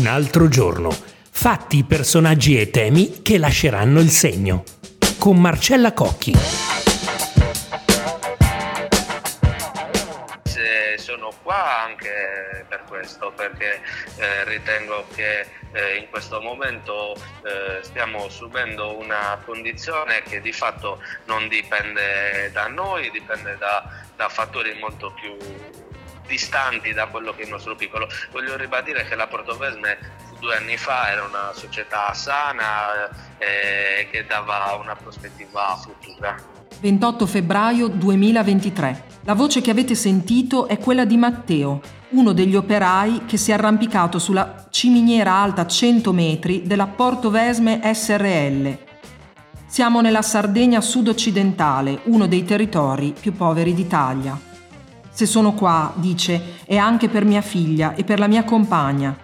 Un 0.00 0.06
altro 0.06 0.48
giorno. 0.48 0.88
Fatti, 1.30 1.84
personaggi 1.84 2.58
e 2.58 2.70
temi 2.70 3.20
che 3.20 3.36
lasceranno 3.36 4.00
il 4.00 4.08
segno. 4.08 4.64
Con 5.18 5.38
Marcella 5.38 5.92
Cocchi. 5.92 6.32
sono 10.96 11.32
qua 11.42 11.82
anche 11.82 12.64
per 12.68 12.84
questo, 12.88 13.32
perché 13.34 13.80
eh, 14.16 14.44
ritengo 14.44 15.06
che 15.14 15.46
eh, 15.72 15.96
in 15.96 16.08
questo 16.08 16.40
momento 16.40 17.14
eh, 17.14 17.80
stiamo 17.82 18.28
subendo 18.28 18.96
una 18.98 19.38
condizione 19.44 20.22
che 20.22 20.40
di 20.40 20.52
fatto 20.52 21.02
non 21.26 21.48
dipende 21.48 22.50
da 22.52 22.68
noi, 22.68 23.10
dipende 23.10 23.56
da, 23.58 23.86
da 24.16 24.28
fattori 24.28 24.78
molto 24.78 25.12
più 25.12 25.36
distanti 26.30 26.92
da 26.92 27.06
quello 27.06 27.34
che 27.34 27.42
è 27.42 27.44
il 27.44 27.50
nostro 27.50 27.74
piccolo. 27.74 28.08
Voglio 28.30 28.56
ribadire 28.56 29.04
che 29.04 29.16
la 29.16 29.26
Portovesme 29.26 29.98
due 30.38 30.56
anni 30.56 30.76
fa 30.76 31.10
era 31.10 31.24
una 31.24 31.50
società 31.52 32.14
sana 32.14 33.10
eh, 33.36 34.08
che 34.10 34.24
dava 34.26 34.78
una 34.80 34.94
prospettiva 34.94 35.76
futura. 35.76 36.36
28 36.78 37.26
febbraio 37.26 37.88
2023. 37.88 39.08
La 39.24 39.34
voce 39.34 39.60
che 39.60 39.70
avete 39.70 39.94
sentito 39.94 40.66
è 40.66 40.78
quella 40.78 41.04
di 41.04 41.18
Matteo, 41.18 41.82
uno 42.10 42.32
degli 42.32 42.56
operai 42.56 43.26
che 43.26 43.36
si 43.36 43.50
è 43.50 43.54
arrampicato 43.54 44.18
sulla 44.18 44.68
ciminiera 44.70 45.34
alta 45.34 45.66
100 45.66 46.12
metri 46.12 46.62
della 46.62 46.86
Portovesme 46.86 47.80
SRL. 47.92 48.78
Siamo 49.66 50.00
nella 50.00 50.22
Sardegna 50.22 50.80
sud-occidentale, 50.80 52.00
uno 52.04 52.26
dei 52.26 52.44
territori 52.44 53.14
più 53.18 53.34
poveri 53.34 53.74
d'Italia. 53.74 54.48
Se 55.20 55.26
sono 55.26 55.52
qua, 55.52 55.92
dice, 55.96 56.62
è 56.64 56.78
anche 56.78 57.10
per 57.10 57.26
mia 57.26 57.42
figlia 57.42 57.94
e 57.94 58.04
per 58.04 58.18
la 58.18 58.26
mia 58.26 58.42
compagna. 58.42 59.14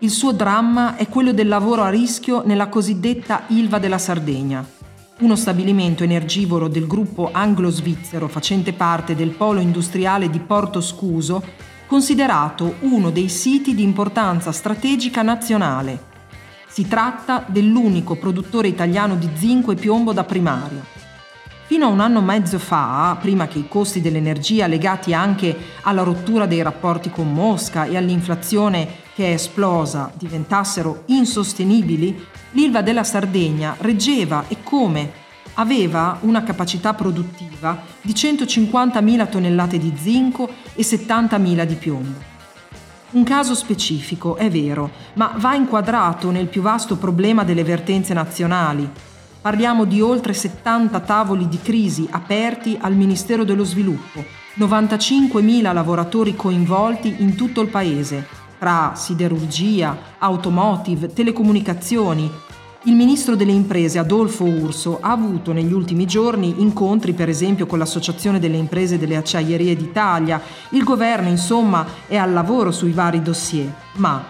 Il 0.00 0.10
suo 0.10 0.32
dramma 0.32 0.96
è 0.96 1.08
quello 1.08 1.32
del 1.32 1.48
lavoro 1.48 1.82
a 1.82 1.88
rischio 1.88 2.42
nella 2.44 2.68
cosiddetta 2.68 3.44
Ilva 3.46 3.78
della 3.78 3.96
Sardegna, 3.96 4.62
uno 5.20 5.34
stabilimento 5.34 6.04
energivoro 6.04 6.68
del 6.68 6.86
gruppo 6.86 7.30
anglo-svizzero 7.32 8.28
facente 8.28 8.74
parte 8.74 9.14
del 9.14 9.30
polo 9.30 9.60
industriale 9.60 10.28
di 10.28 10.40
Porto 10.40 10.82
Scuso, 10.82 11.42
considerato 11.86 12.74
uno 12.80 13.08
dei 13.08 13.30
siti 13.30 13.74
di 13.74 13.82
importanza 13.82 14.52
strategica 14.52 15.22
nazionale. 15.22 16.04
Si 16.68 16.86
tratta 16.86 17.46
dell'unico 17.46 18.16
produttore 18.16 18.68
italiano 18.68 19.14
di 19.14 19.30
zinco 19.32 19.72
e 19.72 19.76
piombo 19.76 20.12
da 20.12 20.24
primario. 20.24 21.07
Fino 21.68 21.84
a 21.84 21.90
un 21.90 22.00
anno 22.00 22.20
e 22.20 22.22
mezzo 22.22 22.58
fa, 22.58 23.14
prima 23.20 23.46
che 23.46 23.58
i 23.58 23.68
costi 23.68 24.00
dell'energia 24.00 24.66
legati 24.66 25.12
anche 25.12 25.54
alla 25.82 26.02
rottura 26.02 26.46
dei 26.46 26.62
rapporti 26.62 27.10
con 27.10 27.30
Mosca 27.30 27.84
e 27.84 27.94
all'inflazione 27.94 28.88
che 29.14 29.26
è 29.26 29.32
esplosa 29.34 30.10
diventassero 30.14 31.02
insostenibili, 31.08 32.24
l'Ilva 32.52 32.80
della 32.80 33.04
Sardegna 33.04 33.76
reggeva 33.80 34.46
e 34.48 34.62
come 34.62 35.12
aveva 35.56 36.16
una 36.22 36.42
capacità 36.42 36.94
produttiva 36.94 37.78
di 38.00 38.12
150.000 38.12 39.28
tonnellate 39.28 39.76
di 39.76 39.92
zinco 39.94 40.48
e 40.74 40.80
70.000 40.80 41.64
di 41.64 41.74
piombo. 41.74 42.18
Un 43.10 43.24
caso 43.24 43.54
specifico, 43.54 44.36
è 44.36 44.48
vero, 44.48 44.90
ma 45.16 45.34
va 45.36 45.54
inquadrato 45.54 46.30
nel 46.30 46.46
più 46.46 46.62
vasto 46.62 46.96
problema 46.96 47.44
delle 47.44 47.62
vertenze 47.62 48.14
nazionali, 48.14 48.90
Parliamo 49.40 49.84
di 49.84 50.00
oltre 50.00 50.32
70 50.32 50.98
tavoli 51.00 51.48
di 51.48 51.60
crisi 51.62 52.08
aperti 52.10 52.76
al 52.80 52.96
Ministero 52.96 53.44
dello 53.44 53.62
Sviluppo, 53.62 54.24
95.000 54.58 55.72
lavoratori 55.72 56.34
coinvolti 56.34 57.14
in 57.18 57.36
tutto 57.36 57.60
il 57.60 57.68
Paese, 57.68 58.26
tra 58.58 58.94
siderurgia, 58.96 59.96
automotive, 60.18 61.12
telecomunicazioni. 61.12 62.28
Il 62.84 62.94
ministro 62.96 63.36
delle 63.36 63.52
imprese 63.52 64.00
Adolfo 64.00 64.42
Urso 64.42 64.98
ha 65.00 65.12
avuto 65.12 65.52
negli 65.52 65.72
ultimi 65.72 66.04
giorni 66.04 66.56
incontri 66.58 67.12
per 67.12 67.28
esempio 67.28 67.66
con 67.66 67.78
l'Associazione 67.78 68.40
delle 68.40 68.56
imprese 68.56 68.98
delle 68.98 69.16
acciaierie 69.16 69.76
d'Italia. 69.76 70.42
Il 70.70 70.82
governo 70.82 71.28
insomma 71.28 71.86
è 72.08 72.16
al 72.16 72.32
lavoro 72.32 72.72
sui 72.72 72.90
vari 72.90 73.22
dossier, 73.22 73.72
ma 73.94 74.20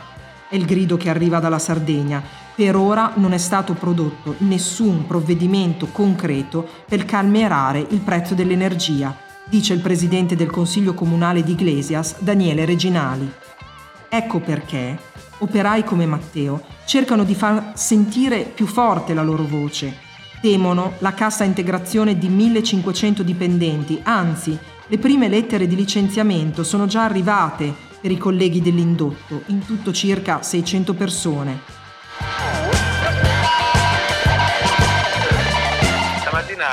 è 0.51 0.55
il 0.55 0.67
grido 0.67 0.99
che 0.99 1.09
arriva 1.09 1.41
dalla 1.41 1.59
Sardegna 1.59 2.38
per 2.59 2.75
ora 2.75 3.13
non 3.15 3.33
è 3.35 3.39
stato 3.39 3.75
prodotto 3.75 4.35
nessun 4.39 5.07
provvedimento 5.07 5.87
concreto 5.93 6.69
per 6.89 7.05
calmierare 7.05 7.87
il 7.91 8.01
prezzo 8.01 8.35
dell'energia, 8.35 9.17
dice 9.45 9.75
il 9.75 9.81
presidente 9.81 10.35
del 10.35 10.51
Consiglio 10.51 10.93
Comunale 10.93 11.45
di 11.45 11.53
Iglesias, 11.53 12.17
Daniele 12.19 12.65
Reginali. 12.65 13.33
Ecco 14.09 14.41
perché 14.41 14.99
operai 15.39 15.85
come 15.85 16.05
Matteo 16.05 16.65
cercano 16.85 17.23
di 17.23 17.37
far 17.37 17.75
sentire 17.77 18.41
più 18.43 18.67
forte 18.67 19.15
la 19.15 19.23
loro 19.23 19.45
voce. 19.45 19.97
Temono 20.41 20.95
la 20.99 21.15
cassa 21.15 21.45
integrazione 21.45 22.19
di 22.19 22.29
1500 22.29 23.23
dipendenti, 23.23 24.01
anzi, 24.03 24.59
le 24.89 24.99
prime 24.99 25.29
lettere 25.29 25.69
di 25.69 25.77
licenziamento 25.77 26.65
sono 26.65 26.87
già 26.87 27.05
arrivate 27.05 27.73
per 28.01 28.11
i 28.11 28.19
colleghi 28.19 28.61
dell'indotto, 28.61 29.43
in 29.47 29.65
tutto 29.65 29.93
circa 29.93 30.43
600 30.43 30.95
persone. 30.95 31.78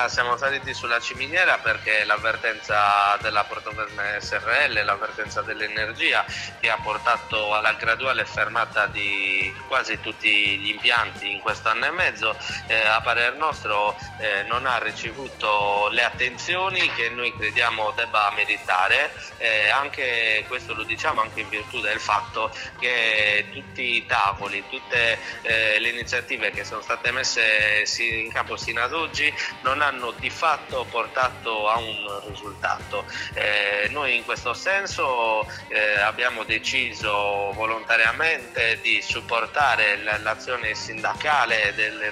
Siamo 0.07 0.35
saliti 0.35 0.73
sulla 0.73 0.99
ciminiera 0.99 1.59
perché 1.59 2.05
l'avvertenza 2.05 3.17
della 3.21 3.43
Portovesme 3.43 4.19
SRL, 4.19 4.83
l'avvertenza 4.83 5.43
dell'energia 5.43 6.25
che 6.59 6.71
ha 6.71 6.77
portato 6.81 7.53
alla 7.53 7.73
graduale 7.73 8.25
fermata 8.25 8.87
di 8.87 9.53
quasi 9.67 9.99
tutti 10.01 10.57
gli 10.57 10.69
impianti 10.69 11.31
in 11.31 11.39
questo 11.39 11.69
anno 11.69 11.85
e 11.85 11.91
mezzo, 11.91 12.35
eh, 12.65 12.83
a 12.83 12.99
parer 13.01 13.35
nostro 13.35 13.95
eh, 14.19 14.43
non 14.47 14.65
ha 14.65 14.79
ricevuto 14.79 15.87
le 15.91 16.03
attenzioni 16.03 16.91
che 16.93 17.09
noi 17.09 17.31
crediamo 17.35 17.91
debba 17.91 18.31
meritare, 18.35 19.13
eh, 19.37 19.69
anche 19.69 20.45
questo 20.47 20.73
lo 20.73 20.83
diciamo 20.83 21.21
anche 21.21 21.41
in 21.41 21.49
virtù 21.49 21.79
del 21.79 21.99
fatto 21.99 22.51
che 22.79 23.49
tutti 23.51 23.97
i 23.97 24.05
tavoli, 24.07 24.63
tutte 24.67 25.19
eh, 25.43 25.79
le 25.79 25.89
iniziative 25.89 26.49
che 26.49 26.63
sono 26.63 26.81
state 26.81 27.11
messe 27.11 27.83
in 27.97 28.31
campo 28.31 28.57
sino 28.57 28.81
ad 28.81 28.93
oggi 28.93 29.31
non 29.61 29.74
hanno 29.81 30.11
di 30.11 30.29
fatto 30.29 30.85
portato 30.89 31.69
a 31.69 31.77
un 31.77 32.21
risultato. 32.27 33.05
Eh, 33.33 33.87
noi 33.91 34.15
in 34.15 34.25
questo 34.25 34.53
senso 34.53 35.47
eh, 35.67 35.99
abbiamo 35.99 36.43
deciso 36.43 37.51
volontariamente 37.53 38.79
di 38.81 39.01
supportare 39.01 39.97
l'azione 40.21 40.73
sindacale 40.75 41.73
delle 41.75 42.11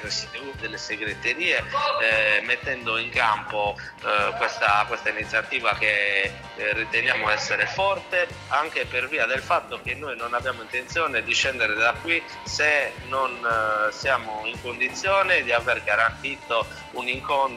delle 0.60 0.78
segreterie, 0.78 1.58
eh, 2.02 2.42
mettendo 2.44 2.98
in 2.98 3.10
campo 3.10 3.76
eh, 3.78 4.34
questa, 4.38 4.86
questa, 4.88 5.10
iniziativa 5.10 5.76
che 5.78 6.32
eh, 6.56 6.74
riteniamo 6.74 7.30
essere 7.30 7.66
forte, 7.66 8.28
anche 8.48 8.86
per 8.86 9.10
via 9.10 9.26
del 9.26 9.42
fatto 9.42 9.82
che 9.82 9.94
noi 9.96 10.16
non 10.16 10.34
abbiamo 10.34 10.62
intenzione 10.62 11.24
di 11.24 11.34
scendere 11.34 11.76
da 11.76 11.94
qui 12.02 12.22
se 12.44 12.94
non 13.08 13.32
eh, 13.32 13.92
siamo 13.92 14.44
in 14.46 14.60
condizione 14.62 15.44
di 15.44 15.52
aver 15.52 15.84
garantito 15.84 16.66
un 16.92 17.08
incontro 17.08 17.53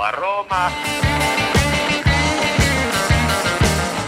a 0.00 0.10
Roma. 0.10 0.70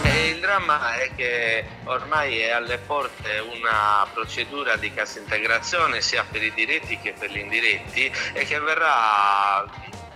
E 0.03 0.27
il 0.29 0.39
dramma 0.39 0.95
è 0.97 1.09
che 1.15 1.65
ormai 1.85 2.39
è 2.39 2.51
alle 2.51 2.77
porte 2.77 3.39
una 3.39 4.07
procedura 4.13 4.75
di 4.77 4.93
cassa 4.93 5.19
integrazione 5.19 6.01
sia 6.01 6.25
per 6.29 6.43
i 6.43 6.53
diretti 6.53 6.97
che 6.99 7.13
per 7.17 7.31
gli 7.31 7.39
indiretti 7.39 8.11
e 8.33 8.45
che 8.45 8.59
verrà 8.59 9.65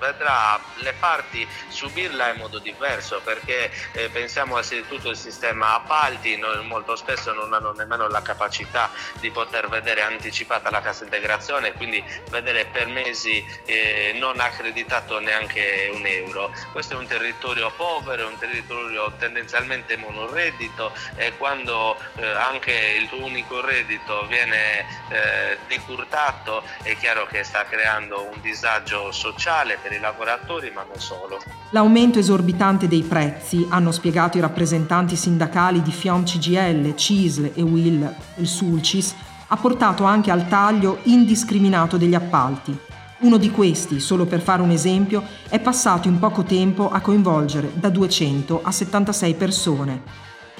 vedrà 0.02 0.60
le 0.78 0.94
parti 0.94 1.48
subirla 1.68 2.32
in 2.32 2.38
modo 2.38 2.58
diverso 2.58 3.22
perché 3.24 3.72
eh, 3.92 4.10
pensiamo 4.10 4.58
anzitutto 4.58 5.10
al 5.10 5.16
sistema 5.16 5.76
appalti, 5.76 6.38
noi 6.38 6.66
molto 6.66 6.96
spesso 6.96 7.32
non 7.34 7.54
hanno 7.54 7.72
nemmeno 7.72 8.08
la 8.08 8.22
capacità 8.24 8.90
di 9.20 9.30
poter 9.30 9.70
vedere 9.70 10.02
anticipata 10.02 10.72
la 10.72 10.82
cassa 10.82 11.04
integrazione, 11.04 11.74
quindi 11.74 12.04
vedere 12.30 12.66
per 12.66 12.88
mesi 12.88 13.46
eh, 13.66 14.16
non 14.20 14.40
accreditato 14.40 15.20
neanche 15.20 15.92
un 15.94 16.06
euro. 16.06 16.52
Questo 16.72 16.96
è 16.96 16.98
un 16.98 17.06
territorio 17.06 17.72
povero, 17.72 18.28
un 18.28 18.38
territorio 18.40 19.14
tendenzialmente 19.20 19.96
monoreddito 19.98 20.94
e 21.16 21.38
quando 21.38 21.96
eh, 22.16 22.26
anche 22.26 22.72
il 22.72 23.08
tuo 23.08 23.24
unico 23.24 23.62
reddito 23.62 24.26
viene 24.26 24.86
eh, 25.10 25.58
decurtato 25.68 26.64
è 26.82 26.98
chiaro 26.98 27.28
che 27.28 27.44
sta 27.44 27.66
creando 27.66 28.24
un 28.24 28.42
disagio 28.42 29.12
sociale 29.12 29.78
per 29.92 29.98
i 29.98 30.00
lavoratori, 30.00 30.72
ma 30.74 30.86
non 30.88 31.00
solo. 31.00 31.38
L'aumento 31.72 32.18
esorbitante 32.18 32.88
dei 32.88 33.02
prezzi, 33.02 33.66
hanno 33.70 33.92
spiegato 33.92 34.38
i 34.38 34.42
rappresentanti 34.42 35.18
sindacali 35.18 35.82
di 35.82 35.92
FIOM 35.92 36.24
CGL, 36.24 36.96
CISL 36.96 37.52
e 37.54 37.62
WIL, 37.62 38.16
il 38.38 38.48
Sulcis, 38.48 39.14
ha 39.48 39.58
portato 39.58 40.06
anche 40.06 40.32
al 40.32 40.48
taglio 40.48 41.00
indiscriminato 41.04 41.98
degli 41.98 42.16
appalti. 42.16 42.78
Uno 43.20 43.38
di 43.38 43.52
questi, 43.52 44.00
solo 44.00 44.26
per 44.26 44.40
fare 44.40 44.62
un 44.62 44.72
esempio, 44.72 45.24
è 45.50 45.60
passato 45.60 46.08
in 46.08 46.18
poco 46.18 46.44
tempo 46.44 46.90
a 46.90 47.02
coinvolgere 47.02 47.72
da 47.74 47.90
200 47.90 48.62
a 48.64 48.72
76 48.72 49.34
persone. 49.36 50.02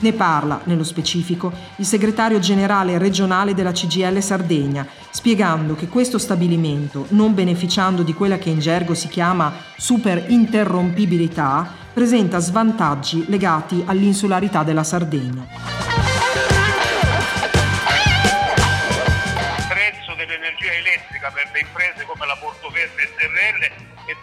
Ne 0.02 0.14
parla, 0.14 0.62
nello 0.64 0.84
specifico, 0.84 1.52
il 1.76 1.86
segretario 1.86 2.40
generale 2.40 2.98
regionale 2.98 3.54
della 3.54 3.72
CGL 3.72 4.20
Sardegna, 4.20 4.88
spiegando 5.12 5.76
che 5.76 5.88
questo 5.88 6.18
stabilimento, 6.18 7.06
non 7.10 7.36
beneficiando 7.36 8.02
di 8.02 8.14
quella 8.16 8.40
che 8.40 8.50
in 8.50 8.58
gergo 8.58 8.96
si 8.96 9.08
chiama 9.08 9.54
superinterrompibilità, 9.78 11.70
presenta 11.94 12.40
svantaggi 12.40 13.26
legati 13.28 13.84
all'insularità 13.86 14.64
della 14.64 14.84
Sardegna. 14.84 15.81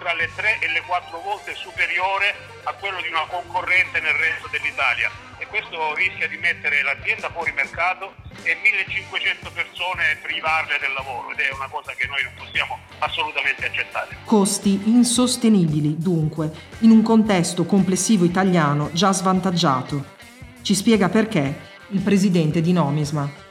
Tra 0.08 0.16
le 0.16 0.30
3 0.34 0.60
e 0.60 0.72
le 0.72 0.80
4 0.86 1.20
volte 1.20 1.54
superiore 1.54 2.32
a 2.64 2.72
quello 2.72 2.96
di 3.02 3.08
una 3.08 3.26
concorrente 3.28 4.00
nel 4.00 4.14
resto 4.14 4.48
dell'Italia 4.48 5.10
e 5.36 5.44
questo 5.48 5.94
rischia 5.96 6.26
di 6.26 6.38
mettere 6.38 6.80
l'azienda 6.82 7.28
fuori 7.28 7.52
mercato 7.52 8.14
e 8.42 8.56
1500 8.56 9.50
persone 9.52 10.16
privarle 10.22 10.78
del 10.80 10.94
lavoro 10.94 11.28
ed 11.32 11.40
è 11.40 11.52
una 11.52 11.68
cosa 11.68 11.92
che 11.92 12.06
noi 12.06 12.22
non 12.24 12.32
possiamo 12.40 12.78
assolutamente 13.00 13.66
accettare. 13.66 14.16
Costi 14.24 14.80
insostenibili, 14.86 15.98
dunque, 15.98 16.52
in 16.80 16.90
un 16.90 17.02
contesto 17.02 17.66
complessivo 17.66 18.24
italiano 18.24 18.88
già 18.92 19.12
svantaggiato. 19.12 20.16
Ci 20.62 20.74
spiega 20.74 21.10
perché 21.10 21.60
il 21.88 22.00
presidente 22.00 22.62
di 22.62 22.72
Nomisma. 22.72 23.47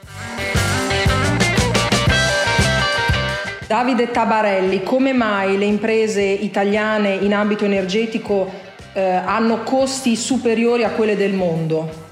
Davide 3.68 4.10
Tabarelli, 4.10 4.82
come 4.82 5.12
mai 5.12 5.58
le 5.58 5.66
imprese 5.66 6.22
italiane 6.22 7.10
in 7.10 7.34
ambito 7.34 7.66
energetico 7.66 8.50
eh, 8.94 9.02
hanno 9.02 9.62
costi 9.62 10.16
superiori 10.16 10.84
a 10.84 10.92
quelle 10.92 11.16
del 11.16 11.34
mondo? 11.34 12.06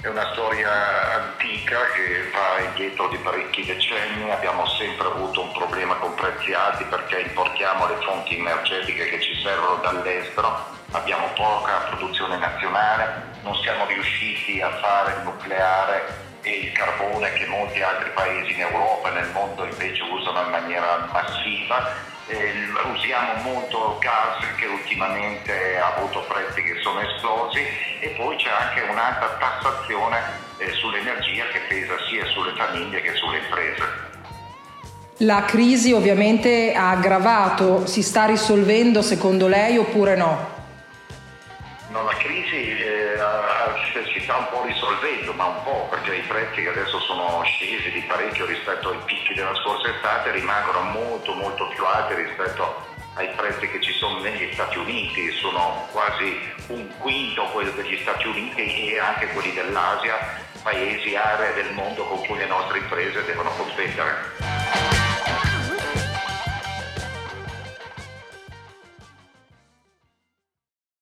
È 0.00 0.06
una 0.06 0.30
storia 0.30 0.70
antica 1.24 1.76
che 1.96 2.30
va 2.30 2.62
indietro 2.68 3.08
di 3.08 3.16
parecchi 3.16 3.64
decenni, 3.64 4.30
abbiamo 4.30 4.64
sempre 4.64 5.08
avuto 5.08 5.42
un 5.42 5.50
problema 5.54 5.96
con 5.96 6.14
prezzi 6.14 6.52
alti 6.52 6.84
perché 6.84 7.22
importiamo 7.22 7.88
le 7.88 7.96
fonti 8.06 8.38
energetiche 8.38 9.06
che 9.06 9.20
ci 9.20 9.34
servono 9.42 9.80
dall'estero, 9.82 10.56
abbiamo 10.92 11.26
poca 11.34 11.88
produzione 11.90 12.36
nazionale, 12.36 13.40
non 13.42 13.56
siamo 13.56 13.86
riusciti 13.86 14.60
a 14.60 14.70
fare 14.70 15.14
il 15.14 15.22
nucleare 15.24 16.30
e 16.42 16.50
il 16.50 16.72
carbone 16.72 17.32
che 17.34 17.46
molti 17.46 17.80
altri 17.80 18.10
paesi 18.14 18.52
in 18.52 18.60
Europa 18.60 19.10
e 19.10 19.14
nel 19.14 19.30
mondo 19.32 19.64
invece 19.64 20.02
usano 20.02 20.42
in 20.42 20.50
maniera 20.50 21.08
massiva. 21.12 22.10
Eh, 22.28 22.52
usiamo 22.92 23.34
molto 23.42 23.98
gas 23.98 24.38
che 24.56 24.66
ultimamente 24.66 25.76
ha 25.78 25.94
avuto 25.96 26.24
prezzi 26.28 26.62
che 26.62 26.80
sono 26.80 27.00
esplosi 27.00 27.60
e 28.00 28.08
poi 28.10 28.36
c'è 28.36 28.48
anche 28.48 28.80
un'alta 28.88 29.38
tassazione 29.38 30.20
eh, 30.58 30.70
sull'energia 30.72 31.44
che 31.46 31.60
pesa 31.68 31.94
sia 32.08 32.24
sulle 32.26 32.52
famiglie 32.52 33.00
che 33.00 33.14
sulle 33.14 33.38
imprese. 33.38 34.10
La 35.18 35.44
crisi 35.44 35.92
ovviamente 35.92 36.72
ha 36.74 36.90
aggravato, 36.90 37.86
si 37.86 38.02
sta 38.02 38.24
risolvendo 38.24 39.02
secondo 39.02 39.46
lei 39.46 39.76
oppure 39.78 40.16
no? 40.16 40.50
No, 41.90 42.02
la 42.04 42.14
crisi 42.14 42.70
eh, 42.80 43.12
si 44.12 44.20
sta 44.20 44.36
un 44.36 44.46
po' 44.50 44.61
risolvendo, 44.92 45.32
ma 45.32 45.46
un 45.46 45.62
po', 45.62 45.86
perché 45.90 46.16
i 46.16 46.22
prezzi 46.22 46.62
che 46.62 46.68
adesso 46.68 47.00
sono 47.00 47.42
scesi 47.44 47.90
di 47.90 48.00
parecchio 48.02 48.46
rispetto 48.46 48.90
ai 48.90 48.98
picchi 49.04 49.34
della 49.34 49.54
scorsa 49.54 49.88
estate 49.88 50.32
rimangono 50.32 50.82
molto 50.90 51.32
molto 51.34 51.68
più 51.68 51.84
alti 51.84 52.14
rispetto 52.14 52.90
ai 53.14 53.28
prezzi 53.36 53.68
che 53.68 53.80
ci 53.80 53.92
sono 53.92 54.20
negli 54.20 54.52
Stati 54.52 54.78
Uniti, 54.78 55.30
sono 55.32 55.86
quasi 55.92 56.38
un 56.68 56.88
quinto 56.98 57.44
quelli 57.52 57.72
degli 57.72 57.98
Stati 58.00 58.26
Uniti 58.26 58.92
e 58.92 58.98
anche 58.98 59.28
quelli 59.28 59.52
dell'Asia, 59.52 60.16
paesi, 60.62 61.14
aree 61.14 61.54
del 61.54 61.72
mondo 61.72 62.04
con 62.04 62.24
cui 62.26 62.38
le 62.38 62.46
nostre 62.46 62.78
imprese 62.78 63.24
devono 63.24 63.50
competere. 63.50 64.51